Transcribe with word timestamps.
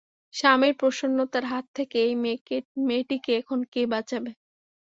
স্বামীর 0.33 0.73
প্রসন্নতার 0.79 1.45
হাত 1.45 1.65
থেকে 1.75 1.97
এই 2.05 2.13
মেয়েটিকে 2.87 3.31
এখন 3.41 3.59
কে 3.73 3.81
বাঁচাবে? 3.93 4.31